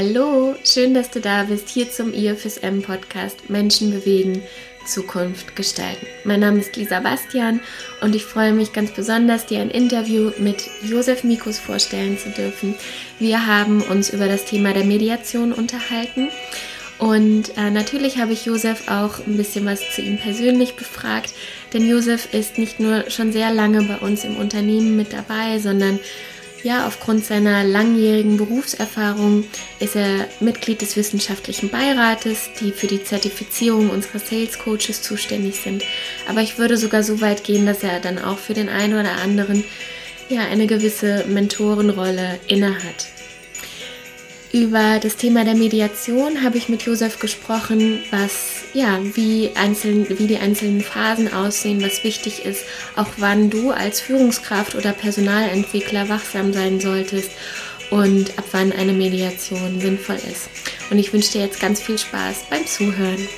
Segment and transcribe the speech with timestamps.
[0.00, 4.44] Hallo, schön, dass du da bist, hier zum IFSM Podcast Menschen bewegen,
[4.86, 6.06] Zukunft gestalten.
[6.22, 7.58] Mein Name ist Lisa Bastian
[8.00, 12.76] und ich freue mich ganz besonders, dir ein Interview mit Josef Mikus vorstellen zu dürfen.
[13.18, 16.28] Wir haben uns über das Thema der Mediation unterhalten
[16.98, 21.34] und äh, natürlich habe ich Josef auch ein bisschen was zu ihm persönlich befragt,
[21.72, 25.98] denn Josef ist nicht nur schon sehr lange bei uns im Unternehmen mit dabei, sondern
[26.68, 29.44] ja, aufgrund seiner langjährigen Berufserfahrung
[29.80, 35.82] ist er Mitglied des wissenschaftlichen Beirates, die für die Zertifizierung unserer Sales Coaches zuständig sind.
[36.28, 39.12] Aber ich würde sogar so weit gehen, dass er dann auch für den einen oder
[39.12, 39.64] anderen
[40.28, 43.06] ja eine gewisse Mentorenrolle innehat.
[44.52, 50.26] Über das Thema der Mediation habe ich mit Josef gesprochen, was ja, wie, einzeln, wie
[50.26, 52.64] die einzelnen Phasen aussehen, was wichtig ist,
[52.96, 57.30] auch wann du als Führungskraft oder Personalentwickler wachsam sein solltest
[57.90, 60.48] und ab wann eine Mediation sinnvoll ist.
[60.90, 63.28] Und ich wünsche dir jetzt ganz viel Spaß beim Zuhören.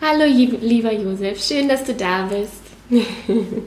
[0.00, 2.52] Hallo lieber Josef, schön, dass du da bist.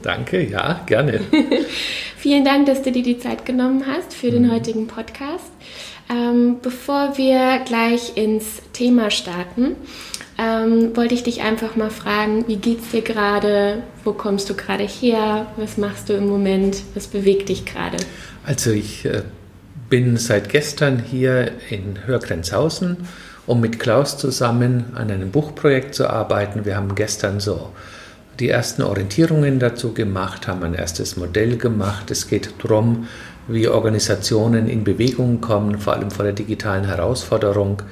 [0.02, 1.20] Danke, ja, gerne.
[2.24, 4.52] Vielen Dank, dass du dir die Zeit genommen hast für den mhm.
[4.52, 5.52] heutigen Podcast.
[6.08, 9.76] Ähm, bevor wir gleich ins Thema starten,
[10.38, 13.82] ähm, wollte ich dich einfach mal fragen, wie geht's dir gerade?
[14.04, 15.48] Wo kommst du gerade her?
[15.58, 16.78] Was machst du im Moment?
[16.94, 17.98] Was bewegt dich gerade?
[18.46, 19.24] Also ich äh,
[19.90, 23.06] bin seit gestern hier in Hörgrenzhausen,
[23.46, 26.64] um mit Klaus zusammen an einem Buchprojekt zu arbeiten.
[26.64, 27.68] Wir haben gestern so
[28.40, 32.10] die ersten Orientierungen dazu gemacht, haben ein erstes Modell gemacht.
[32.10, 33.08] Es geht darum,
[33.48, 37.82] wie Organisationen in Bewegung kommen, vor allem vor der digitalen Herausforderung.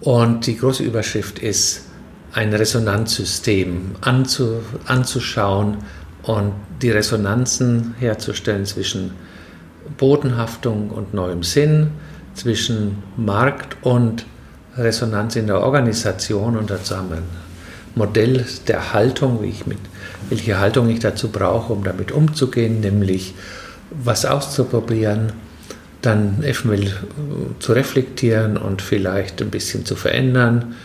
[0.00, 1.86] Und die große Überschrift ist,
[2.32, 5.78] ein Resonanzsystem anzu, anzuschauen
[6.22, 9.12] und die Resonanzen herzustellen zwischen
[9.96, 11.90] Bodenhaftung und neuem Sinn,
[12.34, 14.26] zwischen Markt und
[14.76, 17.22] Resonanz in der Organisation und dazu haben wir
[17.94, 19.78] Modell der Haltung, wie ich mit,
[20.28, 23.34] welche Haltung ich dazu brauche, um damit umzugehen, nämlich
[23.90, 25.32] was auszuprobieren,
[26.02, 26.92] dann eventuell äh,
[27.58, 30.76] zu reflektieren und vielleicht ein bisschen zu verändern,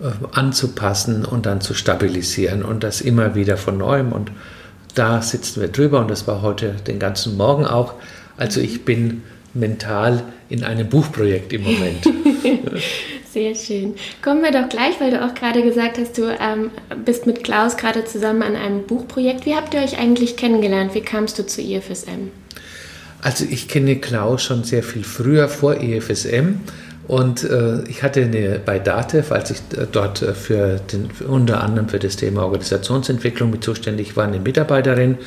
[0.00, 4.12] äh, anzupassen und dann zu stabilisieren und das immer wieder von neuem.
[4.12, 4.30] Und
[4.94, 7.94] da sitzen wir drüber und das war heute den ganzen Morgen auch.
[8.36, 9.22] Also ich bin
[9.52, 12.06] mental in einem Buchprojekt im Moment.
[13.34, 13.96] Sehr schön.
[14.22, 16.70] Kommen wir doch gleich, weil du auch gerade gesagt hast, du ähm,
[17.04, 19.44] bist mit Klaus gerade zusammen an einem Buchprojekt.
[19.44, 20.94] Wie habt ihr euch eigentlich kennengelernt?
[20.94, 22.30] Wie kamst du zu IFSM?
[23.22, 26.60] Also ich kenne Klaus schon sehr viel früher vor EFSM
[27.08, 31.60] und äh, ich hatte eine, bei DATEV, als ich äh, dort äh, für den, unter
[31.60, 35.18] anderem für das Thema Organisationsentwicklung mit zuständig war, eine Mitarbeiterin,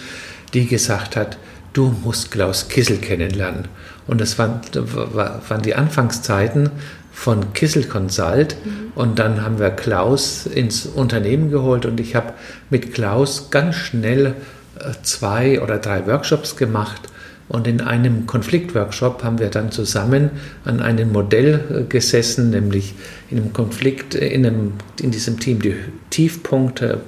[0.54, 1.38] die gesagt hat,
[1.74, 3.68] du musst Klaus Kissel kennenlernen.
[4.08, 6.70] Und das waren, waren die Anfangszeiten
[7.12, 8.92] von Kissel Consult mhm.
[8.94, 12.34] und dann haben wir Klaus ins Unternehmen geholt und ich habe
[12.70, 14.36] mit Klaus ganz schnell
[14.80, 17.02] äh, zwei oder drei Workshops gemacht
[17.50, 20.32] und in einem Konfliktworkshop haben wir dann zusammen
[20.66, 22.94] an einem Modell äh, gesessen, nämlich
[23.30, 25.76] in einem Konflikt, äh, in, einem, in diesem Team die
[26.10, 27.02] Tiefpunkte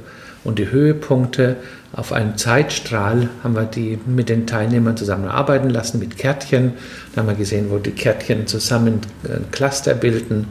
[0.43, 1.57] und die Höhepunkte
[1.91, 6.73] auf einem Zeitstrahl haben wir die mit den Teilnehmern zusammenarbeiten lassen mit Kärtchen.
[7.13, 10.47] Da haben wir gesehen, wo die Kärtchen zusammen ein Cluster bilden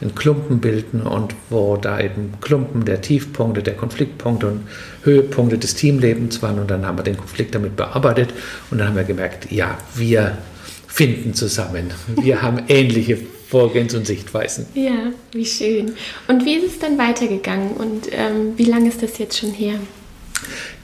[0.00, 4.60] in Klumpen bilden und wo da eben Klumpen der Tiefpunkte, der Konfliktpunkte und
[5.02, 6.58] Höhepunkte des Teamlebens waren.
[6.58, 8.32] Und dann haben wir den Konflikt damit bearbeitet
[8.70, 10.38] und dann haben wir gemerkt, ja, wir
[10.86, 11.90] finden zusammen.
[12.22, 13.18] Wir haben ähnliche
[13.50, 14.66] Vorgehens- und Sichtweisen.
[14.74, 15.94] Ja, wie schön.
[16.28, 19.80] Und wie ist es dann weitergegangen und ähm, wie lange ist das jetzt schon her?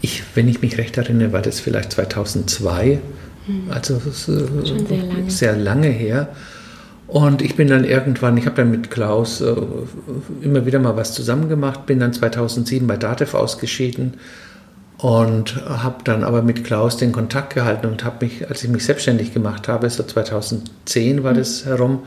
[0.00, 3.00] Ich, wenn ich mich recht erinnere, war das vielleicht 2002.
[3.46, 3.70] Hm.
[3.70, 5.30] Also äh, schon sehr lange.
[5.30, 6.28] sehr lange her.
[7.06, 9.54] Und ich bin dann irgendwann, ich habe dann mit Klaus äh,
[10.42, 14.14] immer wieder mal was zusammen gemacht, bin dann 2007 bei Datev ausgeschieden
[14.98, 18.84] und habe dann aber mit Klaus den Kontakt gehalten und habe mich, als ich mich
[18.84, 22.04] selbstständig gemacht habe, so 2010 war das herum,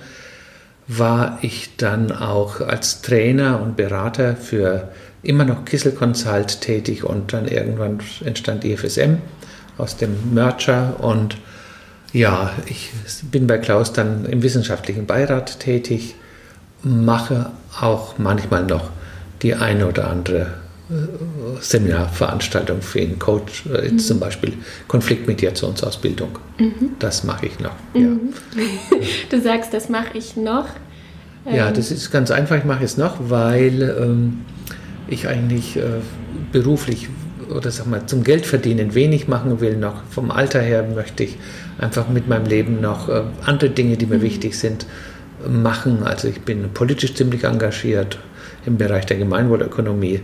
[0.88, 4.90] war ich dann auch als Trainer und Berater für
[5.28, 9.18] immer noch Kissel Consult tätig und dann irgendwann entstand IFSM
[9.78, 11.38] aus dem Merger und
[12.14, 12.92] ja, ich
[13.32, 16.16] bin bei Klaus dann im wissenschaftlichen Beirat tätig,
[16.82, 18.90] mache auch manchmal noch
[19.42, 20.54] die eine oder andere
[20.90, 24.00] äh, Seminarveranstaltung für ihn, Coach, äh, mhm.
[24.00, 24.54] zum Beispiel
[24.88, 26.40] Konfliktmediationsausbildung.
[26.58, 26.92] Mhm.
[26.98, 27.76] Das mache ich noch.
[27.94, 28.34] Mhm.
[28.56, 28.98] Ja.
[29.30, 30.68] Du sagst, das mache ich noch.
[31.46, 31.74] Ja, ähm.
[31.74, 34.46] das ist ganz einfach, ich mache es noch, weil ähm,
[35.08, 36.02] ich eigentlich äh,
[36.52, 37.10] beruflich
[37.50, 41.38] oder sag mal, zum Geldverdienen wenig machen will, noch vom Alter her möchte ich
[41.78, 44.24] einfach mit meinem Leben noch äh, andere Dinge, die mir mhm.
[44.24, 44.86] wichtig sind,
[45.48, 46.04] machen.
[46.04, 48.20] Also ich bin politisch ziemlich engagiert
[48.66, 50.22] im Bereich der Gemeinwohlökonomie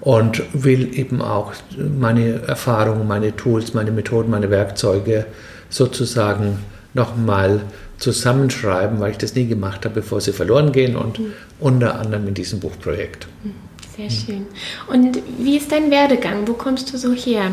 [0.00, 5.26] und will eben auch meine Erfahrungen, meine Tools, meine Methoden, meine Werkzeuge
[5.68, 6.58] sozusagen
[6.92, 7.60] nochmal
[7.98, 11.32] zusammenschreiben, weil ich das nie gemacht habe, bevor sie verloren gehen und mhm.
[11.60, 13.28] unter anderem in diesem Buchprojekt.
[13.44, 13.71] Mhm.
[13.96, 14.46] Sehr schön.
[14.88, 16.48] Und wie ist dein Werdegang?
[16.48, 17.52] Wo kommst du so her?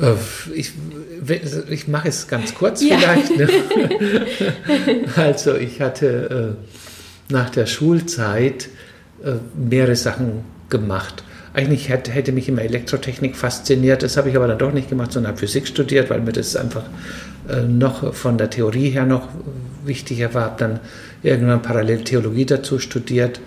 [0.00, 0.14] Äh,
[0.54, 0.72] ich,
[1.68, 2.98] ich mache es ganz kurz ja.
[2.98, 3.36] vielleicht.
[3.36, 3.48] Ne?
[5.16, 6.56] Also ich hatte
[7.28, 8.68] äh, nach der Schulzeit
[9.24, 11.24] äh, mehrere Sachen gemacht.
[11.52, 15.12] Eigentlich hätte, hätte mich immer Elektrotechnik fasziniert, das habe ich aber dann doch nicht gemacht,
[15.12, 16.82] sondern habe Physik studiert, weil mir das einfach
[17.68, 19.28] noch von der Theorie her noch
[19.84, 20.44] wichtiger war.
[20.46, 20.80] Habe dann
[21.22, 23.40] irgendwann parallel Theologie dazu studiert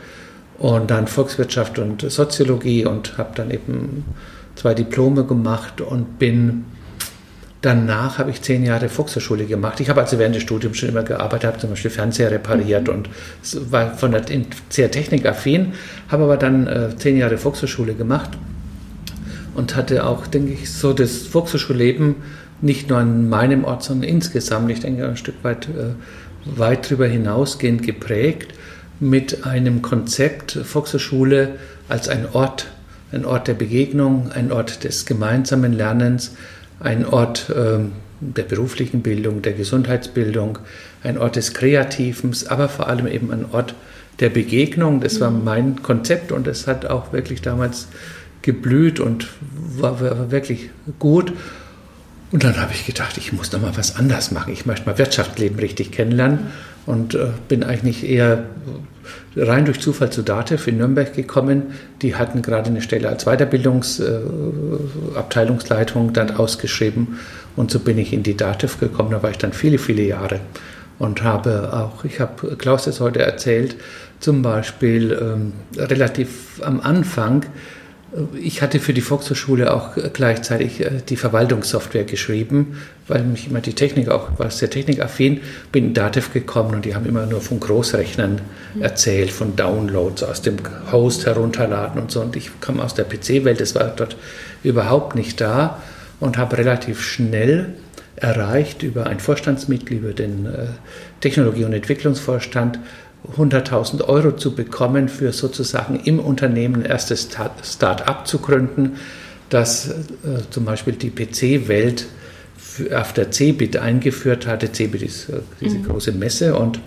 [0.60, 4.06] und dann Volkswirtschaft und Soziologie und habe dann eben
[4.56, 6.66] zwei Diplome gemacht und bin
[7.62, 9.80] danach habe ich zehn Jahre Volkshochschule gemacht.
[9.80, 12.94] Ich habe also während des Studiums schon immer gearbeitet, habe zum Beispiel Fernseher repariert mhm.
[12.94, 13.10] und
[13.72, 14.24] war von der
[14.70, 15.74] sehr technikaffin,
[16.10, 18.32] habe aber dann äh, zehn Jahre Volkshochschule gemacht
[19.56, 22.16] und hatte auch, denke ich, so das Volkshochschulleben
[22.62, 27.06] nicht nur an meinem Ort, sondern insgesamt, ich denke, ein Stück weit, äh, weit darüber
[27.06, 28.54] hinausgehend geprägt
[29.00, 31.56] mit einem Konzept Volkshochschule
[31.90, 32.68] als ein Ort,
[33.12, 36.36] ein Ort der Begegnung, ein Ort des gemeinsamen Lernens,
[36.80, 37.80] ein Ort äh,
[38.20, 40.60] der beruflichen Bildung, der Gesundheitsbildung,
[41.04, 43.76] ein Ort des Kreativens, aber vor allem eben ein Ort
[44.20, 45.00] der Begegnung.
[45.02, 45.44] Das war mhm.
[45.44, 47.88] mein Konzept und es hat auch wirklich damals
[48.42, 49.28] geblüht und
[49.78, 50.70] war, war wirklich
[51.00, 51.34] gut.
[52.32, 54.52] Und dann habe ich gedacht, ich muss noch mal was anders machen.
[54.52, 56.48] Ich möchte mal Wirtschaftsleben richtig kennenlernen
[56.88, 58.46] und äh, bin eigentlich eher
[59.36, 61.74] rein durch Zufall zu DATEV in Nürnberg gekommen.
[62.02, 67.20] Die hatten gerade eine Stelle als Weiterbildungsabteilungsleitung äh, dann ausgeschrieben
[67.56, 69.12] und so bin ich in die DATEV gekommen.
[69.12, 70.40] Da war ich dann viele, viele Jahre
[70.98, 73.76] und habe auch, ich habe Klaus das heute erzählt,
[74.20, 77.46] zum Beispiel ähm, relativ am Anfang
[78.42, 82.78] ich hatte für die Volkshochschule auch gleichzeitig äh, die Verwaltungssoftware geschrieben,
[83.08, 85.42] weil mich immer die Technik auch, war sehr technikaffin,
[85.72, 88.42] bin in Datev gekommen und die haben immer nur von Großrechnern
[88.76, 88.82] mhm.
[88.82, 90.58] erzählt, von Downloads aus dem
[90.92, 92.22] Host herunterladen und so.
[92.22, 94.18] Und ich kam aus der PC-Welt, das war dort
[94.64, 95.82] überhaupt nicht da
[96.20, 97.74] und habe relativ schnell
[98.16, 100.66] erreicht über ein Vorstandsmitglied, über den äh,
[101.22, 102.80] Technologie- und Entwicklungsvorstand,
[103.38, 107.30] 100.000 Euro zu bekommen, für sozusagen im Unternehmen ein erstes
[107.64, 108.98] Start-up zu gründen,
[109.50, 109.94] das äh,
[110.50, 112.08] zum Beispiel die PC-Welt
[112.94, 114.72] auf der CeBIT eingeführt hatte.
[114.72, 115.84] CeBIT ist äh, diese mhm.
[115.84, 116.80] große Messe und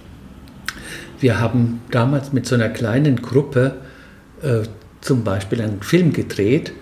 [1.21, 3.77] wir haben damals mit so einer kleinen Gruppe
[4.43, 4.63] äh,
[5.01, 6.73] zum Beispiel einen Film gedreht,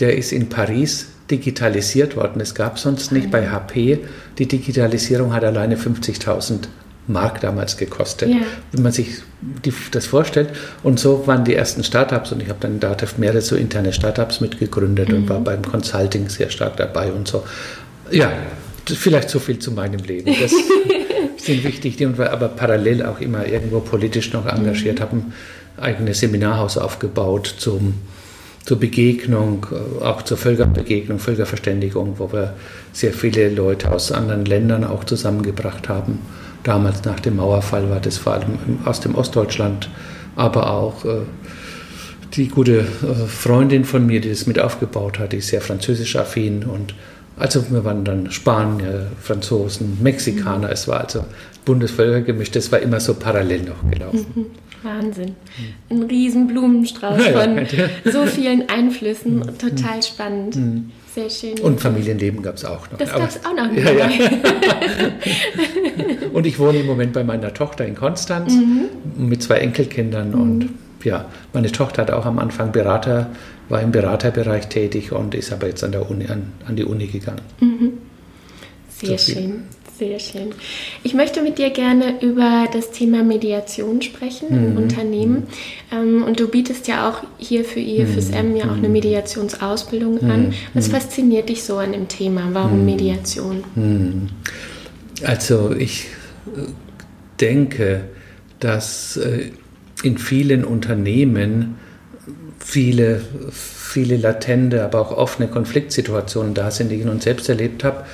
[0.00, 2.40] der ist in Paris digitalisiert worden.
[2.40, 4.00] Es gab sonst nicht bei HP.
[4.38, 6.68] Die Digitalisierung hat alleine 50.000
[7.08, 8.38] Mark damals gekostet, ja.
[8.72, 9.08] wenn man sich
[9.64, 10.50] die, das vorstellt.
[10.82, 13.92] Und so waren die ersten Startups und ich habe dann in Datev mehrere so interne
[13.92, 15.16] Startups mitgegründet mhm.
[15.16, 17.44] und war beim Consulting sehr stark dabei und so.
[18.10, 18.32] Ja,
[18.86, 20.34] vielleicht so viel zu meinem Leben.
[20.40, 20.52] Das
[21.44, 25.02] sind wichtig, die, aber parallel auch immer irgendwo politisch noch engagiert, mhm.
[25.02, 25.32] habe ein
[25.78, 27.94] eigenes Seminarhaus aufgebaut zum
[28.66, 29.64] zur Begegnung,
[30.02, 32.54] auch zur Völkerbegegnung, Völkerverständigung, wo wir
[32.92, 36.18] sehr viele Leute aus anderen Ländern auch zusammengebracht haben.
[36.66, 39.88] Damals nach dem Mauerfall war das vor allem aus dem Ostdeutschland,
[40.34, 41.20] aber auch äh,
[42.34, 46.16] die gute äh, Freundin von mir, die das mit aufgebaut hat, die ist sehr französisch
[46.16, 46.92] affin und
[47.36, 51.24] also wir waren dann Spanier, Franzosen, Mexikaner, es war also
[51.64, 54.26] Bundesvölkergemisch, das war immer so parallel noch gelaufen.
[54.34, 54.46] Mhm.
[54.82, 55.36] Wahnsinn.
[55.88, 57.60] Ein riesen Blumenstrauß von
[58.04, 60.56] so vielen Einflüssen, total spannend.
[61.16, 61.58] Sehr schön.
[61.60, 62.98] Und Familienleben gab es auch noch.
[62.98, 63.72] Das gab es auch noch.
[63.72, 64.06] Ja, ja.
[66.34, 68.90] und ich wohne im Moment bei meiner Tochter in Konstanz mhm.
[69.16, 70.32] mit zwei Enkelkindern.
[70.32, 70.40] Mhm.
[70.40, 70.68] Und
[71.04, 73.30] ja, meine Tochter hat auch am Anfang Berater,
[73.70, 77.06] war im Beraterbereich tätig und ist aber jetzt an, der Uni, an, an die Uni
[77.06, 77.40] gegangen.
[77.60, 77.92] Mhm.
[78.90, 79.62] Sehr so schön.
[79.98, 80.50] Sehr schön.
[81.04, 84.66] Ich möchte mit dir gerne über das Thema Mediation sprechen mhm.
[84.66, 85.44] im Unternehmen.
[85.90, 88.56] Ähm, und du bietest ja auch hier für IFSM mhm.
[88.56, 88.92] ja auch eine mhm.
[88.92, 90.30] Mediationsausbildung mhm.
[90.30, 90.54] an.
[90.74, 90.92] Was mhm.
[90.92, 92.48] fasziniert dich so an dem Thema?
[92.52, 92.84] Warum mhm.
[92.84, 93.64] Mediation?
[95.24, 96.08] Also ich
[96.54, 96.60] äh,
[97.40, 98.04] denke,
[98.60, 99.50] dass äh,
[100.02, 101.76] in vielen Unternehmen
[102.58, 108.04] viele, viele latente, aber auch offene Konfliktsituationen da sind, die ich nun selbst erlebt habe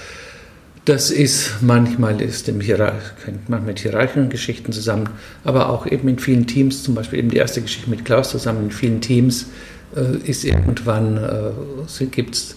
[0.84, 5.08] das ist manchmal ist im hängt man mit hierarchischen Geschichten zusammen,
[5.44, 8.64] aber auch eben in vielen Teams, zum Beispiel eben die erste Geschichte mit Klaus zusammen,
[8.64, 9.46] in vielen Teams
[9.94, 12.56] äh, ist irgendwann, äh, gibt es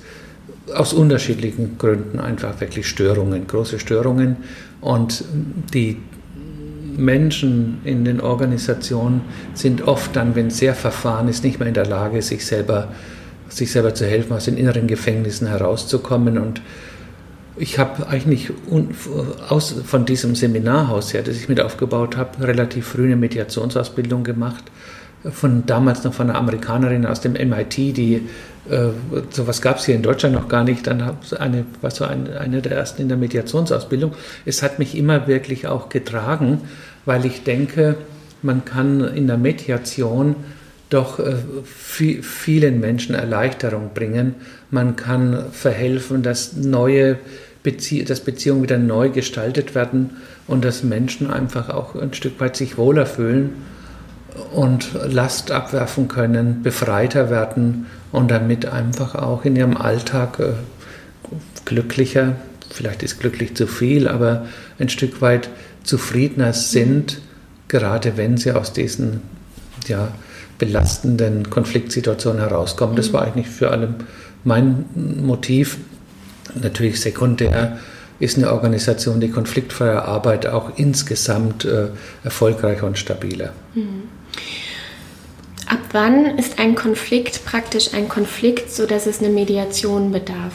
[0.74, 4.38] aus unterschiedlichen Gründen einfach wirklich Störungen, große Störungen.
[4.82, 5.24] Und
[5.74, 5.98] die
[6.98, 9.22] Menschen in den Organisationen
[9.53, 12.88] sind oft dann, wenn es sehr verfahren ist, nicht mehr in der Lage, sich selber,
[13.50, 16.39] sich selber zu helfen, aus den inneren Gefängnissen herauszukommen.
[16.39, 16.62] Und
[17.58, 18.52] ich habe eigentlich
[19.50, 24.64] aus, von diesem Seminarhaus her, das ich mit aufgebaut habe, relativ früh eine Mediationsausbildung gemacht.
[25.24, 28.28] Von damals noch von einer Amerikanerin aus dem MIT, die
[28.70, 28.90] äh,
[29.32, 30.86] sowas gab es hier in Deutschland noch gar nicht.
[30.86, 34.14] Dann eine, war so eine, eine der ersten in der Mediationsausbildung.
[34.46, 36.62] Es hat mich immer wirklich auch getragen,
[37.06, 37.96] weil ich denke,
[38.42, 40.36] man kann in der Mediation
[40.90, 44.36] doch äh, vielen Menschen Erleichterung bringen.
[44.70, 47.18] Man kann verhelfen, dass neue
[47.65, 50.12] Bezie dass Beziehungen wieder neu gestaltet werden
[50.48, 53.50] und dass Menschen einfach auch ein Stück weit sich wohler fühlen
[54.53, 60.53] und Last abwerfen können, befreiter werden und damit einfach auch in ihrem Alltag äh,
[61.65, 62.36] glücklicher,
[62.69, 64.45] vielleicht ist glücklich zu viel, aber
[64.77, 65.50] ein Stück weit
[65.84, 67.19] zufriedener sind,
[67.67, 69.22] gerade wenn sie aus diesen
[69.88, 70.10] ja,
[70.60, 72.95] belastenden Konfliktsituationen herauskommen.
[72.95, 73.95] Das war eigentlich für alle
[74.43, 75.77] mein Motiv.
[76.62, 77.80] Natürlich sekundär
[78.20, 81.88] ist eine Organisation, die konfliktfreie Arbeit auch insgesamt äh,
[82.24, 83.54] erfolgreicher und stabiler.
[83.74, 84.04] Mhm.
[85.68, 90.54] Ab wann ist ein Konflikt praktisch ein Konflikt, sodass es eine Mediation bedarf?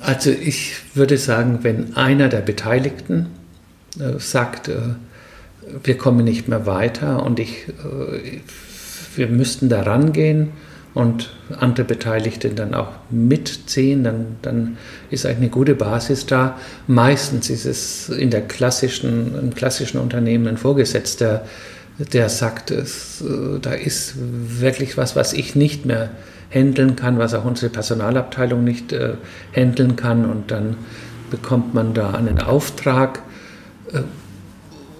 [0.00, 3.26] Also ich würde sagen, wenn einer der Beteiligten
[3.98, 4.78] äh, sagt, äh,
[5.82, 8.40] wir kommen nicht mehr weiter und ich, äh,
[9.16, 10.50] wir müssten da rangehen
[10.94, 14.76] und andere Beteiligte dann auch mitziehen, dann, dann
[15.10, 16.56] ist eigentlich eine gute Basis da.
[16.86, 21.44] Meistens ist es in der klassischen, im klassischen Unternehmen ein Vorgesetzter,
[21.98, 26.10] der sagt, es, äh, da ist wirklich was, was ich nicht mehr
[26.50, 29.14] handeln kann, was auch unsere Personalabteilung nicht äh,
[29.54, 30.30] handeln kann.
[30.30, 30.76] Und dann
[31.30, 33.22] bekommt man da einen Auftrag.
[33.92, 34.02] Äh,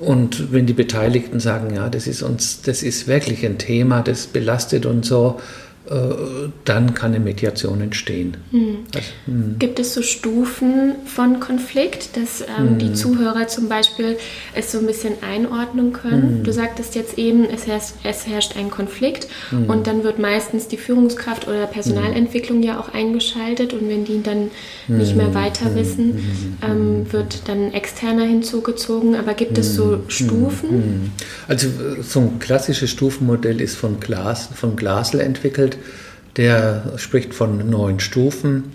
[0.00, 4.26] und wenn die Beteiligten sagen, ja, das ist uns, das ist wirklich ein Thema, das
[4.26, 5.40] belastet uns so,
[5.86, 8.38] dann kann eine Mediation entstehen.
[8.52, 8.78] Hm.
[8.94, 9.56] Also, hm.
[9.58, 12.78] Gibt es so Stufen von Konflikt, dass ähm, hm.
[12.78, 14.16] die Zuhörer zum Beispiel
[14.54, 16.38] es so ein bisschen einordnen können?
[16.38, 16.44] Hm.
[16.44, 19.68] Du sagtest jetzt eben, es herrscht, es herrscht ein Konflikt hm.
[19.68, 24.50] und dann wird meistens die Führungskraft oder Personalentwicklung ja auch eingeschaltet und wenn die dann
[24.88, 29.16] nicht mehr weiter wissen, ähm, wird dann externer hinzugezogen.
[29.16, 31.12] Aber gibt es so Stufen?
[31.46, 31.68] Also
[32.02, 35.73] so ein klassisches Stufenmodell ist von, Glas, von Glasl entwickelt
[36.36, 38.72] der spricht von neun Stufen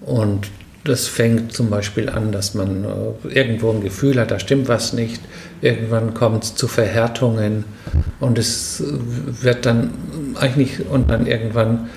[0.00, 0.48] und
[0.84, 4.92] das fängt zum Beispiel an, dass man äh, irgendwo ein Gefühl hat, da stimmt was
[4.92, 5.20] nicht.
[5.60, 7.64] Irgendwann kommt es zu Verhärtungen
[8.20, 8.82] und es
[9.42, 9.90] wird dann
[10.36, 11.90] eigentlich, und dann irgendwann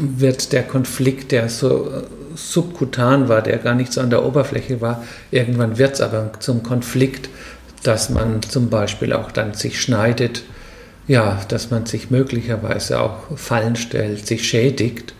[0.00, 1.90] wird der Konflikt, der so
[2.34, 6.62] subkutan war, der gar nicht so an der Oberfläche war, irgendwann wird es aber zum
[6.62, 7.28] Konflikt,
[7.82, 10.44] dass man zum Beispiel auch dann sich schneidet
[11.08, 15.14] ja, dass man sich möglicherweise auch fallen stellt, sich schädigt.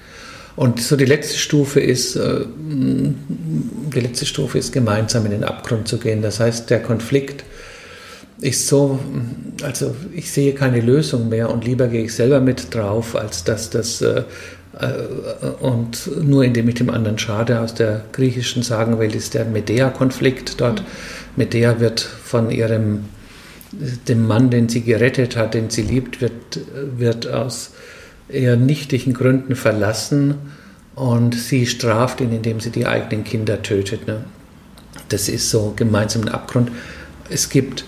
[0.54, 5.88] Und so die letzte Stufe ist, äh, die letzte Stufe ist gemeinsam in den Abgrund
[5.88, 6.20] zu gehen.
[6.20, 7.44] Das heißt, der Konflikt
[8.40, 8.98] ist so,
[9.62, 13.70] also ich sehe keine Lösung mehr und lieber gehe ich selber mit drauf, als dass
[13.70, 14.22] das äh,
[14.78, 17.60] äh, und nur indem ich dem anderen schade.
[17.60, 20.80] Aus der griechischen Sagenwelt ist der Medea-Konflikt dort.
[20.80, 20.86] Mhm.
[21.36, 23.04] Medea wird von ihrem
[23.72, 26.60] dem Mann, den sie gerettet hat, den sie liebt, wird,
[26.96, 27.72] wird aus
[28.28, 30.34] eher nichtigen Gründen verlassen
[30.94, 34.06] und sie straft ihn, indem sie die eigenen Kinder tötet.
[34.06, 34.24] Ne?
[35.08, 36.70] Das ist so gemeinsam ein Abgrund.
[37.30, 37.84] Es gibt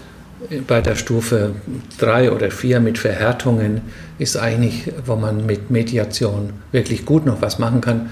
[0.67, 1.55] bei der Stufe
[1.99, 3.83] 3 oder 4 mit Verhärtungen,
[4.19, 8.11] ist eigentlich, wo man mit Mediation wirklich gut noch was machen kann.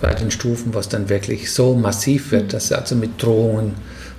[0.00, 3.74] Bei den Stufen, wo es dann wirklich so massiv wird, dass also mit Drohungen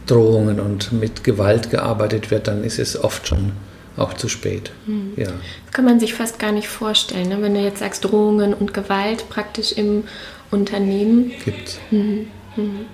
[0.09, 3.51] Drohungen und mit Gewalt gearbeitet wird, dann ist es oft schon
[3.97, 4.71] auch zu spät.
[4.85, 5.13] Mhm.
[5.17, 5.27] Ja.
[5.27, 7.41] Das kann man sich fast gar nicht vorstellen, ne?
[7.41, 10.05] wenn du jetzt sagst Drohungen und Gewalt praktisch im
[10.51, 11.31] Unternehmen.
[11.43, 12.27] Gibt mhm.
[12.55, 12.85] mhm.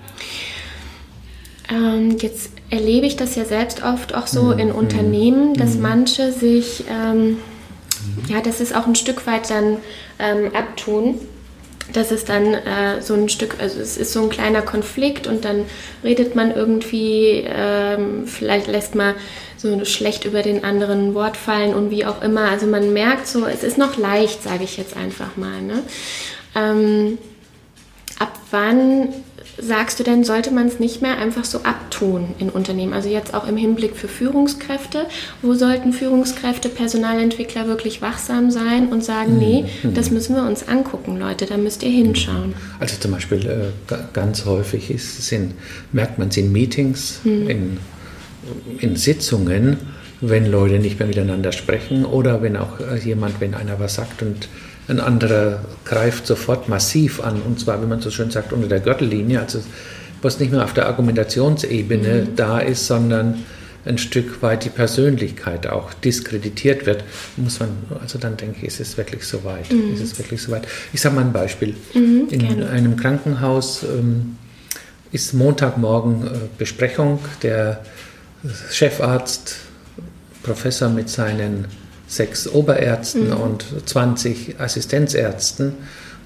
[1.69, 4.59] ähm, Jetzt erlebe ich das ja selbst oft auch so mhm.
[4.59, 5.81] in Unternehmen, dass mhm.
[5.81, 7.37] manche sich, ähm, mhm.
[8.27, 9.77] ja, das ist auch ein Stück weit dann
[10.19, 11.19] ähm, abtun
[11.93, 15.45] das ist dann äh, so ein Stück, also es ist so ein kleiner Konflikt und
[15.45, 15.65] dann
[16.03, 19.15] redet man irgendwie, ähm, vielleicht lässt man
[19.57, 22.49] so schlecht über den anderen Wort fallen und wie auch immer.
[22.49, 25.61] Also man merkt so, es ist noch leicht, sage ich jetzt einfach mal.
[25.61, 25.83] Ne?
[26.55, 27.17] Ähm,
[28.19, 29.09] ab wann
[29.57, 32.93] sagst du denn, sollte man es nicht mehr einfach so abtun in Unternehmen?
[32.93, 35.05] Also jetzt auch im Hinblick für Führungskräfte.
[35.41, 39.39] Wo sollten Führungskräfte, Personalentwickler wirklich wachsam sein und sagen, mhm.
[39.39, 42.53] nee, das müssen wir uns angucken, Leute, da müsst ihr hinschauen?
[42.79, 45.53] Also zum Beispiel äh, ganz häufig ist, sind,
[45.91, 47.49] merkt man es in Meetings, mhm.
[47.49, 47.77] in,
[48.79, 49.77] in Sitzungen,
[50.21, 54.21] wenn Leute nicht mehr miteinander sprechen oder wenn auch äh, jemand, wenn einer was sagt
[54.21, 54.47] und
[54.87, 58.79] ein anderer greift sofort massiv an, und zwar, wie man so schön sagt, unter der
[58.79, 59.59] Gürtellinie, also
[60.21, 62.35] was nicht mehr auf der Argumentationsebene mhm.
[62.35, 63.43] da ist, sondern
[63.85, 67.03] ein Stück weit die Persönlichkeit auch diskreditiert wird,
[67.37, 67.69] muss man,
[68.01, 69.71] also dann denke ich, ist es wirklich so weit.
[69.71, 69.93] Mhm.
[69.93, 70.67] Ist es wirklich so weit.
[70.91, 71.75] Ich sage mal ein Beispiel.
[71.93, 72.69] Mhm, In gerne.
[72.69, 74.37] einem Krankenhaus ähm,
[75.11, 77.19] ist Montagmorgen äh, Besprechung.
[77.43, 77.81] Der
[78.71, 79.57] Chefarzt,
[80.41, 81.65] Professor mit seinen
[82.15, 83.37] sechs Oberärzten mhm.
[83.37, 85.73] und 20 Assistenzärzten.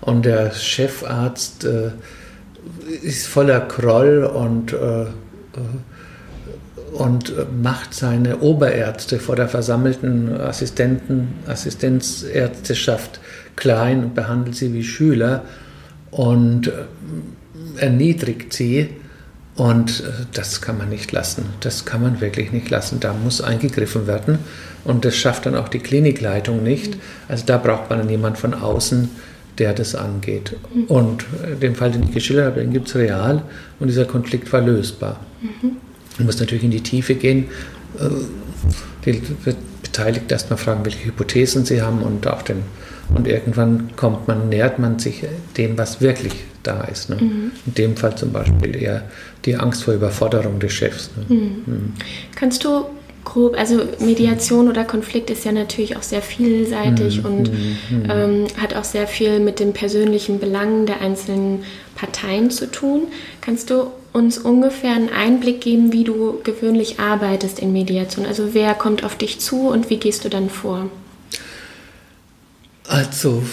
[0.01, 1.91] Und der Chefarzt äh,
[3.01, 5.07] ist voller Groll und, äh, äh
[6.93, 13.19] und macht seine Oberärzte vor der versammelten Assistenten, Assistenzärzteschaft
[13.55, 15.43] klein und behandelt sie wie Schüler
[16.11, 16.71] und äh,
[17.77, 18.89] erniedrigt sie.
[19.55, 21.45] Und äh, das kann man nicht lassen.
[21.59, 22.99] Das kann man wirklich nicht lassen.
[22.99, 24.39] Da muss eingegriffen werden.
[24.85, 26.97] Und das schafft dann auch die Klinikleitung nicht.
[27.27, 29.09] Also da braucht man dann jemand von außen,
[29.57, 30.55] der das angeht.
[30.73, 30.83] Mhm.
[30.85, 31.25] Und
[31.61, 33.43] den Fall, den ich geschildert habe, den gibt es real
[33.79, 35.19] und dieser Konflikt war lösbar.
[35.41, 35.77] Mhm.
[36.17, 37.45] Man muss natürlich in die Tiefe gehen.
[37.99, 38.09] Äh,
[39.05, 39.21] die
[39.81, 42.63] Beteiligten erstmal fragen, welche Hypothesen sie haben und auch den
[43.15, 45.23] und irgendwann kommt man, nähert man sich
[45.57, 46.33] dem, was wirklich
[46.63, 47.09] da ist.
[47.09, 47.17] Ne?
[47.19, 47.51] Mhm.
[47.65, 49.03] In dem Fall zum Beispiel eher
[49.45, 51.09] die Angst vor Überforderung des Chefs.
[51.17, 51.35] Ne?
[51.35, 51.61] Mhm.
[51.65, 51.93] Mhm.
[52.35, 52.85] Kannst du
[53.29, 57.25] grob, also Mediation oder Konflikt ist ja natürlich auch sehr vielseitig mhm.
[57.25, 57.77] und mhm.
[57.89, 58.09] Mhm.
[58.09, 61.63] ähm, hat auch sehr viel mit den persönlichen Belangen der einzelnen
[61.95, 63.03] Parteien zu tun.
[63.41, 68.25] Kannst du uns ungefähr einen Einblick geben, wie du gewöhnlich arbeitest in Mediation?
[68.25, 70.89] Also wer kommt auf dich zu und wie gehst du dann vor?
[72.87, 73.43] Also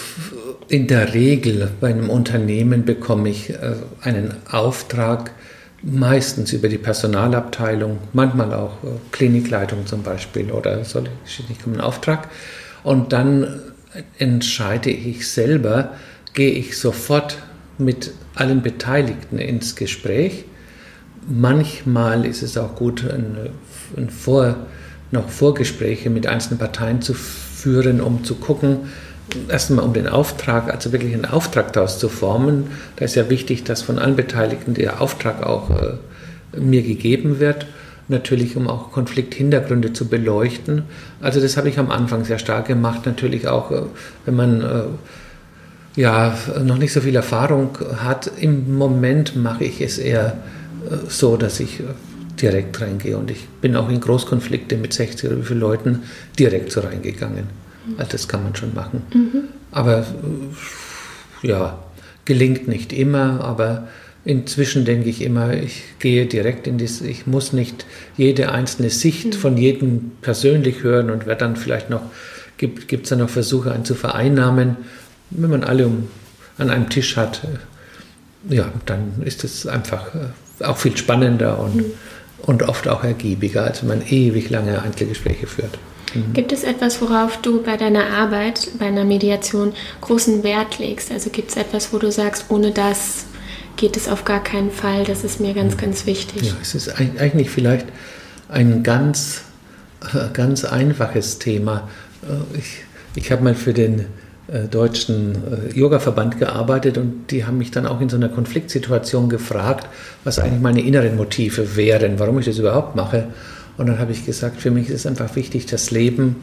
[0.69, 5.33] in der Regel bei einem Unternehmen bekomme ich äh, einen Auftrag,
[5.83, 12.29] meistens über die Personalabteilung, manchmal auch äh, Klinikleitung zum Beispiel oder soll ich einen Auftrag.
[12.83, 13.61] Und dann
[14.19, 15.93] entscheide ich selber,
[16.35, 17.39] gehe ich sofort
[17.79, 20.45] mit allen Beteiligten ins Gespräch.
[21.29, 23.51] Manchmal ist es auch gut, ein,
[23.97, 24.57] ein Vor,
[25.11, 28.81] noch Vorgespräche mit einzelnen Parteien zu führen, um zu gucken,
[29.49, 32.69] erstmal um den Auftrag, also wirklich einen Auftrag daraus zu formen.
[32.97, 37.67] Da ist ja wichtig, dass von allen Beteiligten der Auftrag auch äh, mir gegeben wird.
[38.09, 40.85] Natürlich, um auch Konflikthintergründe zu beleuchten.
[41.21, 43.05] Also das habe ich am Anfang sehr stark gemacht.
[43.05, 43.83] Natürlich auch, äh,
[44.25, 48.31] wenn man äh, ja noch nicht so viel Erfahrung hat.
[48.39, 50.37] Im Moment mache ich es eher
[50.89, 51.85] äh, so, dass ich äh,
[52.41, 53.17] direkt reingehe.
[53.17, 56.03] Und ich bin auch in Großkonflikte mit 60 oder wie vielen Leuten
[56.39, 57.66] direkt so reingegangen.
[57.99, 59.03] Also das kann man schon machen.
[59.13, 59.45] Mhm.
[59.71, 61.79] Aber äh, ja,
[62.25, 63.89] gelingt nicht immer, aber
[64.25, 69.27] inzwischen denke ich immer, ich gehe direkt in das, ich muss nicht jede einzelne Sicht
[69.27, 69.33] mhm.
[69.33, 72.03] von jedem persönlich hören und wer dann vielleicht noch,
[72.59, 74.77] gibt es dann noch Versuche, einen zu vereinnahmen.
[75.31, 76.09] Wenn man alle um,
[76.59, 81.77] an einem Tisch hat, äh, ja, dann ist es einfach äh, auch viel spannender und,
[81.77, 81.85] mhm.
[82.43, 85.79] und oft auch ergiebiger, als wenn man ewig lange Einzelgespräche führt.
[86.17, 86.33] Mhm.
[86.33, 91.11] Gibt es etwas, worauf du bei deiner Arbeit, bei einer Mediation großen Wert legst?
[91.11, 93.27] Also gibt es etwas, wo du sagst, ohne das
[93.77, 96.43] geht es auf gar keinen Fall, das ist mir ganz, ganz wichtig?
[96.43, 97.87] Ja, es ist eigentlich vielleicht
[98.49, 99.43] ein ganz,
[100.15, 101.89] äh, ganz einfaches Thema.
[102.23, 104.07] Äh, ich, ich habe mal für den
[104.49, 105.37] äh, deutschen
[105.75, 109.87] Yoga-Verband gearbeitet und die haben mich dann auch in so einer Konfliktsituation gefragt,
[110.25, 113.29] was eigentlich meine inneren Motive wären, warum ich das überhaupt mache.
[113.77, 116.37] Und dann habe ich gesagt, für mich ist es einfach wichtig, dass Leben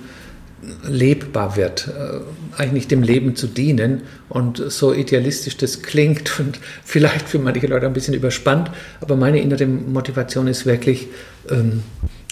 [0.88, 4.04] lebbar wird, äh, eigentlich dem Leben zu dienen.
[4.30, 9.42] Und so idealistisch das klingt und vielleicht für manche Leute ein bisschen überspannt, aber meine
[9.42, 11.08] innere Motivation ist wirklich,
[11.50, 11.84] ähm,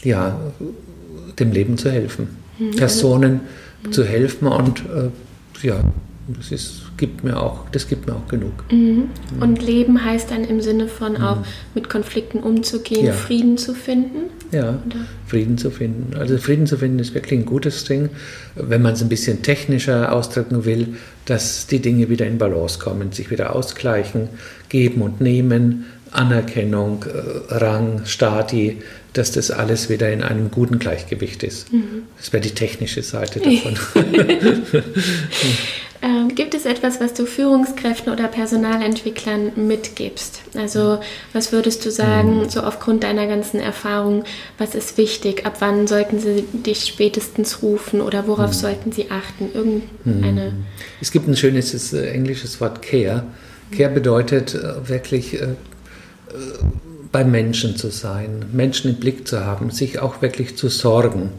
[0.03, 0.39] ja,
[1.39, 2.29] dem Leben zu helfen.
[2.59, 3.41] Also Personen
[3.83, 3.91] mhm.
[3.91, 5.83] zu helfen und äh, ja,
[6.27, 8.53] das ist gibt mir auch, das gibt mir auch genug.
[8.71, 9.09] Mhm.
[9.39, 11.23] Und Leben heißt dann im Sinne von mhm.
[11.23, 11.37] auch
[11.73, 13.13] mit Konflikten umzugehen, ja.
[13.13, 14.29] Frieden zu finden?
[14.51, 15.07] Ja, Oder?
[15.25, 16.15] Frieden zu finden.
[16.15, 18.09] Also Frieden zu finden ist wirklich ein gutes Ding,
[18.53, 23.11] wenn man es ein bisschen technischer ausdrücken will, dass die Dinge wieder in Balance kommen,
[23.11, 24.29] sich wieder ausgleichen,
[24.69, 28.77] geben und nehmen, Anerkennung, äh, Rang, Stati,
[29.13, 31.73] dass das alles wieder in einem guten Gleichgewicht ist.
[31.73, 32.03] Mhm.
[32.17, 33.75] Das wäre die technische Seite davon.
[36.31, 40.39] Und gibt es etwas, was du Führungskräften oder Personalentwicklern mitgibst?
[40.55, 40.99] Also
[41.33, 42.49] was würdest du sagen, mhm.
[42.49, 44.23] so aufgrund deiner ganzen Erfahrung,
[44.57, 45.45] was ist wichtig?
[45.45, 48.55] Ab wann sollten sie dich spätestens rufen oder worauf mhm.
[48.55, 49.49] sollten sie achten?
[49.53, 50.51] Irgendeine.
[50.51, 50.65] Mhm.
[51.01, 53.25] Es gibt ein schönes äh, englisches Wort Care.
[53.75, 55.47] Care bedeutet äh, wirklich äh,
[57.11, 61.31] bei Menschen zu sein, Menschen im Blick zu haben, sich auch wirklich zu sorgen.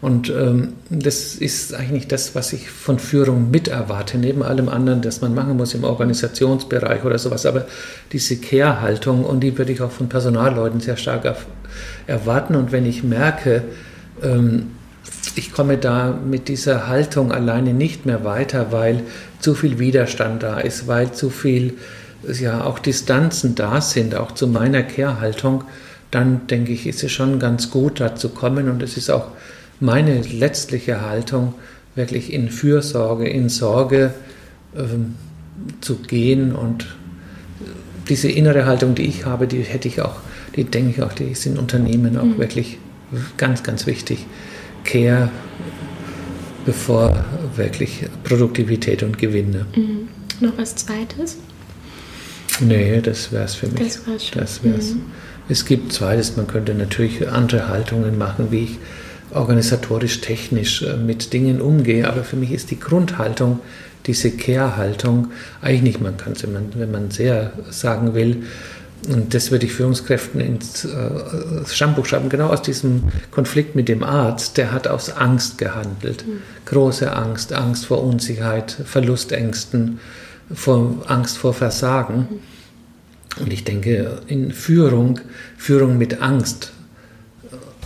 [0.00, 5.02] Und ähm, das ist eigentlich das, was ich von Führung mit erwarte, neben allem anderen,
[5.02, 7.46] das man machen muss im Organisationsbereich oder sowas.
[7.46, 7.66] Aber
[8.12, 11.24] diese Care-Haltung, und die würde ich auch von Personalleuten sehr stark
[12.06, 12.54] erwarten.
[12.54, 13.64] Und wenn ich merke,
[14.22, 14.70] ähm,
[15.34, 19.02] ich komme da mit dieser Haltung alleine nicht mehr weiter, weil
[19.40, 21.74] zu viel Widerstand da ist, weil zu viel
[22.40, 25.64] ja auch Distanzen da sind, auch zu meiner Care-Haltung,
[26.10, 28.68] dann denke ich, ist es schon ganz gut, da zu kommen.
[28.68, 29.28] Und es ist auch
[29.80, 31.54] meine letztliche Haltung,
[31.94, 34.12] wirklich in Fürsorge, in Sorge
[34.76, 35.16] ähm,
[35.80, 36.54] zu gehen.
[36.54, 36.86] Und
[38.08, 40.16] diese innere Haltung, die ich habe, die hätte ich auch,
[40.56, 42.38] die denke ich auch, die ist in Unternehmen auch mhm.
[42.38, 42.78] wirklich
[43.36, 44.26] ganz, ganz wichtig.
[44.84, 45.30] Care
[46.64, 47.24] bevor
[47.56, 49.64] wirklich Produktivität und Gewinne.
[49.74, 50.08] Mhm.
[50.40, 51.38] Noch was Zweites?
[52.60, 53.78] Nee, das wäre es für mich.
[53.78, 54.38] Das war's schon.
[54.38, 54.90] Das wär's.
[54.90, 55.02] Mhm.
[55.48, 58.78] Es gibt zweites, man könnte natürlich andere Haltungen machen, wie ich
[59.32, 63.60] organisatorisch, technisch äh, mit Dingen umgehe, aber für mich ist die Grundhaltung,
[64.06, 65.28] diese Care-Haltung,
[65.60, 68.44] eigentlich nicht, man kann es, wenn man, sehr sagen will,
[69.06, 74.02] und das würde ich Führungskräften ins äh, Stammbuch schreiben, genau aus diesem Konflikt mit dem
[74.02, 76.26] Arzt, der hat aus Angst gehandelt.
[76.26, 76.40] Mhm.
[76.64, 80.00] Große Angst, Angst vor Unsicherheit, Verlustängsten,
[80.52, 82.26] vor Angst vor Versagen.
[82.28, 83.42] Mhm.
[83.44, 85.20] Und ich denke, in Führung,
[85.56, 86.72] Führung mit Angst,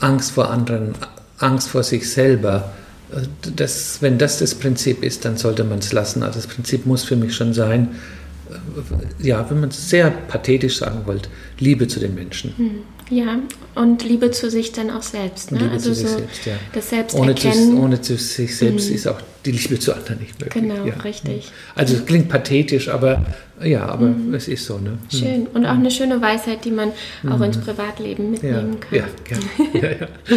[0.01, 0.95] Angst vor anderen,
[1.43, 2.73] Angst vor sich selber,
[3.57, 6.23] das, wenn das das Prinzip ist, dann sollte man es lassen.
[6.23, 7.89] Also das Prinzip muss für mich schon sein,
[9.19, 12.55] ja, wenn man es sehr pathetisch sagen wollt, Liebe zu den Menschen.
[12.57, 12.71] Hm.
[13.11, 13.39] Ja,
[13.75, 15.53] und Liebe zu sich dann auch selbst.
[15.53, 15.59] Ne?
[15.59, 16.55] Liebe also zu sich so selbst, ja.
[16.73, 17.15] Das.
[17.15, 17.35] Ohne,
[17.79, 18.95] ohne zu sich selbst mhm.
[18.95, 20.63] ist auch die Liebe zu anderen nicht möglich.
[20.63, 20.95] Genau, ja.
[20.95, 21.51] richtig.
[21.75, 23.27] Also es klingt pathetisch, aber
[23.63, 24.33] ja, aber mhm.
[24.33, 24.79] es ist so.
[24.79, 24.93] Ne?
[24.93, 25.17] Mhm.
[25.17, 25.47] Schön.
[25.49, 26.93] Und auch eine schöne Weisheit, die man
[27.29, 27.63] auch ins mhm.
[27.63, 29.01] Privatleben mitnehmen ja.
[29.01, 29.41] kann.
[29.73, 29.99] Ja, gerne.
[30.01, 30.37] ja,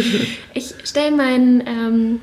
[0.54, 2.20] ich stelle meinen ähm,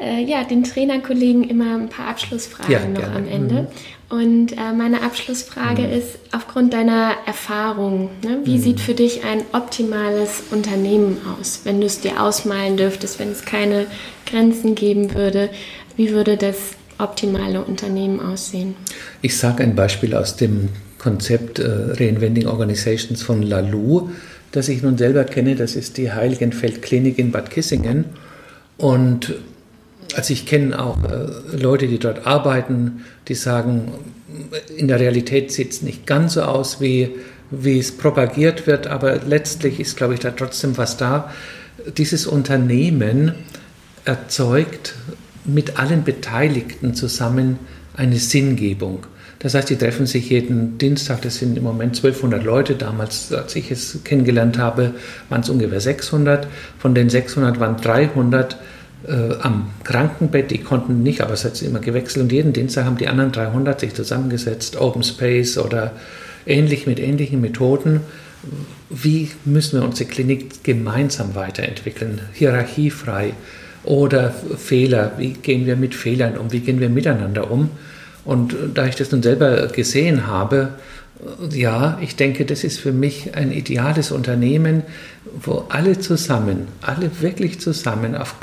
[0.00, 3.62] äh, ja, den Trainerkollegen immer ein paar Abschlussfragen noch am Ende.
[3.62, 3.66] Mhm.
[4.10, 5.92] Und äh, meine Abschlussfrage mhm.
[5.92, 8.60] ist, aufgrund deiner Erfahrung, ne, wie mhm.
[8.60, 13.44] sieht für dich ein optimales Unternehmen aus, wenn du es dir ausmalen dürftest, wenn es
[13.44, 13.86] keine
[14.26, 15.48] Grenzen geben würde?
[15.96, 16.56] Wie würde das
[16.98, 18.74] optimale Unternehmen aussehen?
[19.22, 24.10] Ich sage ein Beispiel aus dem Konzept äh, Reinventing Organizations von Lalou,
[24.50, 25.54] das ich nun selber kenne.
[25.54, 28.06] Das ist die Heiligenfeld Klinik in Bad Kissingen.
[28.76, 29.34] Und
[30.16, 33.92] also ich kenne auch äh, Leute, die dort arbeiten, die sagen,
[34.76, 37.10] in der Realität sieht es nicht ganz so aus, wie,
[37.50, 41.32] wie es propagiert wird, aber letztlich ist, glaube ich, da trotzdem was da.
[41.96, 43.34] Dieses Unternehmen
[44.04, 44.94] erzeugt
[45.44, 47.58] mit allen Beteiligten zusammen
[47.94, 49.06] eine Sinngebung.
[49.40, 52.74] Das heißt, die treffen sich jeden Dienstag, das sind im Moment 1200 Leute.
[52.74, 54.94] Damals, als ich es kennengelernt habe,
[55.30, 56.46] waren es ungefähr 600.
[56.78, 58.58] Von den 600 waren 300
[59.06, 62.24] äh, am Krankenbett, die konnten nicht, aber es hat sich immer gewechselt.
[62.24, 65.92] Und jeden Dienstag haben die anderen 300 sich zusammengesetzt, Open Space oder
[66.46, 68.00] ähnlich mit ähnlichen Methoden.
[68.88, 73.34] Wie müssen wir unsere Klinik gemeinsam weiterentwickeln, hierarchiefrei
[73.84, 77.70] oder Fehler, wie gehen wir mit Fehlern um, wie gehen wir miteinander um?
[78.24, 80.70] Und da ich das nun selber gesehen habe,
[81.52, 84.82] ja, ich denke, das ist für mich ein ideales Unternehmen,
[85.42, 88.36] wo alle zusammen, alle wirklich zusammen, auf,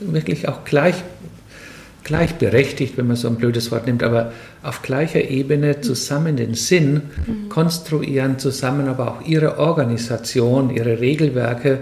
[0.00, 0.96] wirklich auch gleich,
[2.04, 4.32] gleichberechtigt, wenn man so ein blödes Wort nimmt, aber
[4.62, 6.94] auf gleicher Ebene zusammen den Sinn
[7.26, 7.48] mhm.
[7.48, 11.78] konstruieren, zusammen aber auch ihre Organisation, ihre Regelwerke,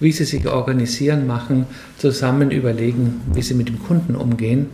[0.00, 1.66] wie sie sich organisieren, machen,
[1.98, 4.66] zusammen überlegen, wie sie mit dem Kunden umgehen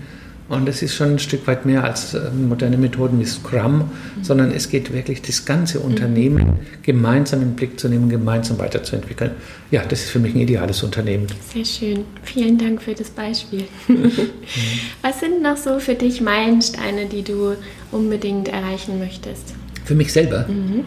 [0.48, 3.84] und es ist schon ein Stück weit mehr als äh, moderne Methoden wie Scrum, mhm.
[4.22, 6.56] sondern es geht wirklich, das ganze Unternehmen mhm.
[6.82, 9.32] gemeinsam in den Blick zu nehmen, gemeinsam weiterzuentwickeln.
[9.70, 11.26] Ja, das ist für mich ein ideales Unternehmen.
[11.52, 12.04] Sehr schön.
[12.22, 13.64] Vielen Dank für das Beispiel.
[15.02, 17.54] Was sind noch so für dich Meilensteine, die du
[17.92, 19.54] unbedingt erreichen möchtest?
[19.84, 20.46] Für mich selber?
[20.48, 20.84] Mhm.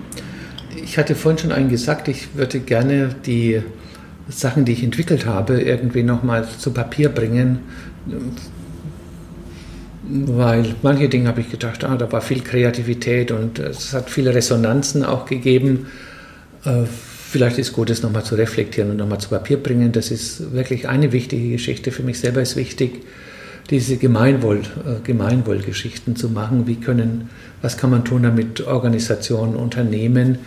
[0.83, 3.61] Ich hatte vorhin schon einen gesagt, ich würde gerne die
[4.27, 7.59] Sachen, die ich entwickelt habe, irgendwie nochmal zu Papier bringen
[10.03, 14.33] weil manche Dinge habe ich gedacht, ah, da war viel Kreativität und es hat viele
[14.33, 15.87] Resonanzen auch gegeben.
[16.65, 19.91] Äh, vielleicht ist gut, das nochmal zu reflektieren und nochmal zu Papier bringen.
[19.91, 21.91] Das ist wirklich eine wichtige Geschichte.
[21.91, 23.03] Für mich selber ist wichtig,
[23.69, 26.67] diese Gemeinwohl, äh, Gemeinwohlgeschichten zu machen.
[26.67, 27.29] Wie können,
[27.61, 30.39] was kann man tun, damit Organisationen, Unternehmen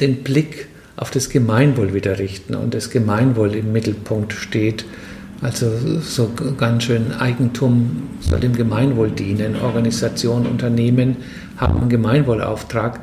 [0.00, 0.66] den Blick
[0.96, 4.84] auf das Gemeinwohl wieder richten und das Gemeinwohl im Mittelpunkt steht.
[5.42, 9.56] Also so ganz schön Eigentum soll dem Gemeinwohl dienen.
[9.60, 11.16] Organisationen, Unternehmen
[11.56, 13.00] haben einen Gemeinwohlauftrag.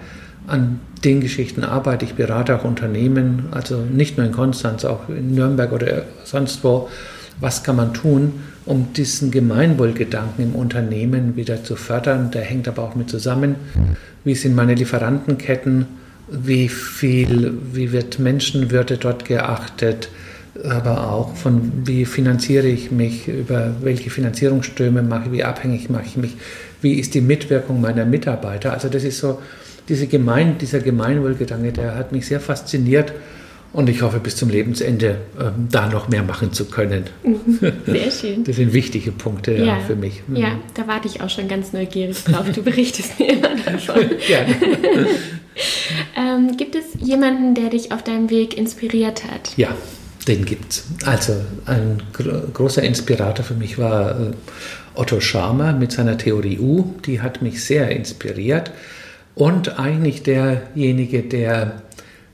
[0.48, 5.36] An den Geschichten arbeite ich, berate auch Unternehmen, also nicht nur in Konstanz, auch in
[5.36, 6.90] Nürnberg oder sonst wo.
[7.42, 8.34] Was kann man tun,
[8.66, 12.32] um diesen Gemeinwohlgedanken im Unternehmen wieder zu fördern?
[12.32, 13.56] Der hängt aber auch mit zusammen.
[14.24, 15.86] Wie sind meine Lieferantenketten?
[16.30, 20.10] Wie viel, wie wird Menschenwürde dort geachtet?
[20.64, 26.06] Aber auch von wie finanziere ich mich, über welche Finanzierungsströme mache ich, wie abhängig mache
[26.06, 26.36] ich mich,
[26.82, 28.74] wie ist die Mitwirkung meiner Mitarbeiter.
[28.74, 29.40] Also das ist so,
[29.88, 33.14] diese Gemein, dieser Gemeinwohlgedanke, der hat mich sehr fasziniert
[33.72, 37.04] und ich hoffe, bis zum Lebensende äh, da noch mehr machen zu können.
[37.24, 37.60] Mhm.
[37.86, 38.44] Sehr schön.
[38.44, 40.24] Das sind wichtige Punkte ja, ja, für mich.
[40.28, 40.38] Mhm.
[40.38, 42.50] Ja, da warte ich auch schon ganz neugierig drauf.
[42.52, 44.10] Du berichtest mir immer davon.
[44.28, 44.56] Gerne.
[46.18, 49.56] ähm, gibt es jemanden, der dich auf deinem Weg inspiriert hat?
[49.56, 49.76] Ja,
[50.30, 50.84] den gibt es.
[51.06, 51.34] Also
[51.66, 54.32] ein gro großer Inspirator für mich war äh,
[54.94, 56.94] Otto Scharmer mit seiner Theorie U.
[57.06, 58.72] Die hat mich sehr inspiriert.
[59.36, 61.82] Und eigentlich derjenige, der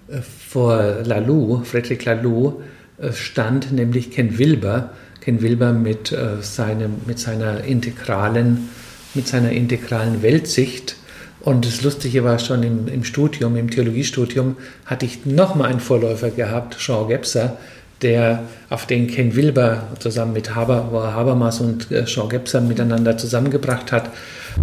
[0.10, 2.62] äh, vor Laloux, Frederic Laloux,
[3.00, 4.92] äh, stand, nämlich Ken Wilber.
[5.22, 8.70] Ken Wilber mit, seinem, mit, seiner integralen,
[9.16, 10.98] mit seiner integralen Weltsicht.
[11.42, 14.56] Und das Lustige war schon im, im Studium, im Theologiestudium,
[14.86, 17.58] hatte ich nochmal einen Vorläufer gehabt, Jean Gebser,
[18.02, 24.10] der, auf den Ken Wilber zusammen mit Haber, Habermas und Jean Gebser miteinander zusammengebracht hat.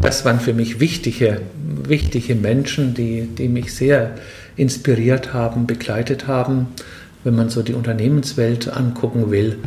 [0.00, 1.40] Das waren für mich wichtige,
[1.86, 4.12] wichtige Menschen, die, die mich sehr
[4.56, 6.68] inspiriert haben, begleitet haben,
[7.24, 9.58] wenn man so die Unternehmenswelt angucken will.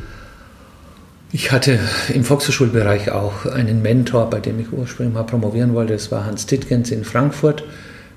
[1.32, 1.80] Ich hatte
[2.14, 5.94] im Volkshochschulbereich auch einen Mentor, bei dem ich ursprünglich mal promovieren wollte.
[5.94, 7.64] Das war Hans Tittgens in Frankfurt,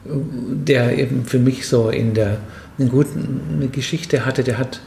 [0.04, 2.38] der eben für mich so in der
[2.78, 3.10] eine gute
[3.72, 4.44] Geschichte hatte.
[4.44, 4.80] Der hat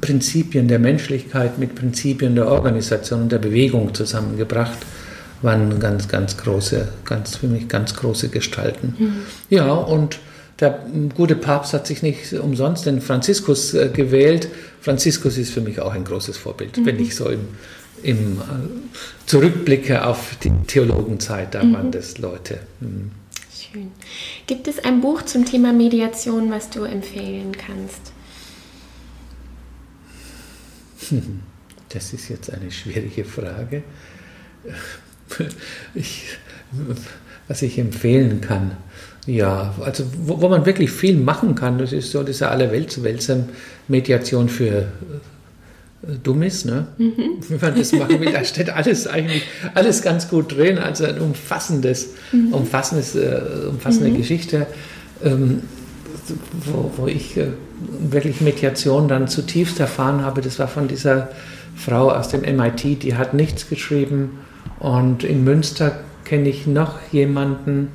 [0.00, 4.78] Prinzipien der Menschlichkeit mit Prinzipien der Organisation und der Bewegung zusammengebracht.
[5.42, 8.94] Waren ganz, ganz große, ganz für mich ganz große Gestalten.
[8.98, 9.16] Mhm.
[9.50, 10.18] Ja, und
[10.60, 14.48] der gute Papst hat sich nicht umsonst den Franziskus äh, gewählt.
[14.80, 16.86] Franziskus ist für mich auch ein großes Vorbild, mhm.
[16.86, 17.40] wenn ich so im,
[18.02, 21.74] im äh, zurückblicke auf die Theologenzeit, da mhm.
[21.74, 22.58] waren das Leute.
[22.80, 23.10] Mhm.
[23.54, 23.92] Schön.
[24.46, 28.12] Gibt es ein Buch zum Thema Mediation, was du empfehlen kannst?
[31.90, 33.82] Das ist jetzt eine schwierige Frage.
[35.94, 36.28] Ich,
[37.48, 38.76] was ich empfehlen kann.
[39.26, 44.82] Ja, also wo, wo, man wirklich viel machen kann, das ist so diese Allerweltswälzer-Mediation für
[44.82, 44.86] äh,
[46.22, 46.86] Dummies, ne?
[46.98, 47.38] Mhm.
[47.48, 49.42] Wenn man das machen will, da steht alles eigentlich,
[49.74, 52.52] alles ganz gut drin, also ein umfassendes, mhm.
[52.52, 54.18] umfassendes, äh, umfassende mhm.
[54.18, 54.68] Geschichte,
[55.24, 55.62] ähm,
[56.64, 57.48] wo, wo ich äh,
[58.10, 61.28] wirklich Mediation dann zutiefst erfahren habe, das war von dieser
[61.76, 64.38] Frau aus dem MIT, die hat nichts geschrieben
[64.78, 67.88] und in Münster kenne ich noch jemanden,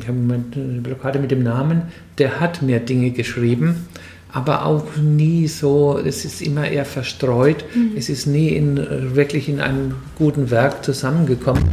[0.00, 1.82] ich habe eine Blockade mit dem Namen,
[2.18, 3.86] der hat mir Dinge geschrieben,
[4.32, 7.92] aber auch nie so, es ist immer eher verstreut, mhm.
[7.96, 11.64] es ist nie in, wirklich in einem guten Werk zusammengekommen.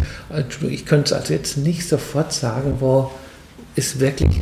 [0.70, 3.12] Ich könnte es also jetzt nicht sofort sagen, wo
[3.76, 4.42] es wirklich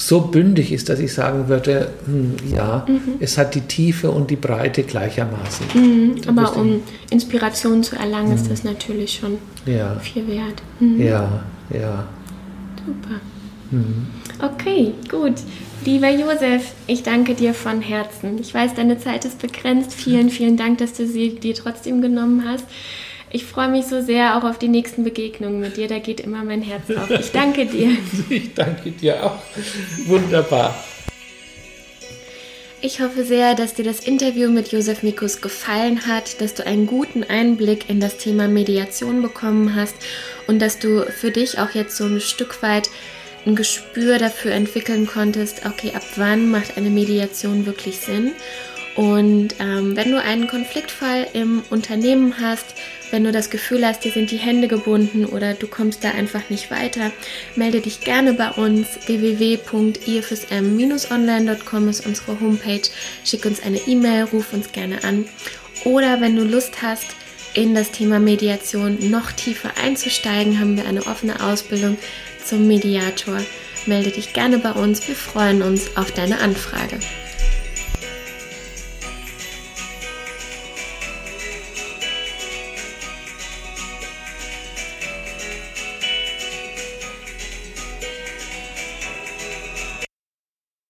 [0.00, 3.16] so bündig ist, dass ich sagen würde, hm, ja, mhm.
[3.20, 5.66] es hat die Tiefe und die Breite gleichermaßen.
[5.74, 6.14] Mhm.
[6.26, 8.48] Aber um Inspiration zu erlangen, ist mhm.
[8.48, 9.36] das natürlich schon
[9.66, 9.96] ja.
[9.96, 10.62] viel wert.
[10.80, 11.02] Mhm.
[11.02, 12.06] Ja, ja.
[12.86, 13.20] Super.
[13.70, 14.06] Mhm.
[14.42, 15.34] Okay, gut.
[15.84, 18.38] Lieber Josef, ich danke dir von Herzen.
[18.40, 19.92] Ich weiß, deine Zeit ist begrenzt.
[19.92, 22.64] Vielen, vielen Dank, dass du sie dir trotzdem genommen hast.
[23.32, 25.86] Ich freue mich so sehr auch auf die nächsten Begegnungen mit dir.
[25.86, 27.08] Da geht immer mein Herz auf.
[27.10, 27.96] Ich danke dir.
[28.28, 29.38] Ich danke dir auch.
[30.06, 30.74] Wunderbar.
[32.82, 36.86] Ich hoffe sehr, dass dir das Interview mit Josef Mikus gefallen hat, dass du einen
[36.86, 39.94] guten Einblick in das Thema Mediation bekommen hast
[40.46, 42.88] und dass du für dich auch jetzt so ein Stück weit
[43.46, 48.32] ein Gespür dafür entwickeln konntest, okay, ab wann macht eine Mediation wirklich Sinn.
[48.96, 52.74] Und ähm, wenn du einen Konfliktfall im Unternehmen hast,
[53.10, 56.48] wenn du das Gefühl hast, dir sind die Hände gebunden oder du kommst da einfach
[56.48, 57.10] nicht weiter,
[57.56, 58.86] melde dich gerne bei uns.
[59.06, 62.82] www.ifsm-online.com ist unsere Homepage.
[63.24, 65.24] Schick uns eine E-Mail, ruf uns gerne an.
[65.84, 67.06] Oder wenn du Lust hast,
[67.54, 71.98] in das Thema Mediation noch tiefer einzusteigen, haben wir eine offene Ausbildung
[72.44, 73.38] zum Mediator.
[73.86, 75.08] Melde dich gerne bei uns.
[75.08, 77.00] Wir freuen uns auf deine Anfrage.